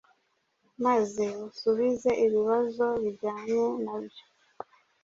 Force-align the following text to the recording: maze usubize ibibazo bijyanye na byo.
maze 0.83 1.25
usubize 1.47 2.09
ibibazo 2.25 2.85
bijyanye 3.03 3.63
na 3.83 3.95
byo. 4.05 4.25